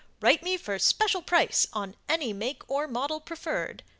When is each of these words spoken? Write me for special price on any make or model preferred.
Write 0.19 0.41
me 0.41 0.57
for 0.57 0.79
special 0.79 1.21
price 1.21 1.67
on 1.73 1.95
any 2.09 2.33
make 2.33 2.67
or 2.67 2.87
model 2.87 3.19
preferred. 3.21 3.83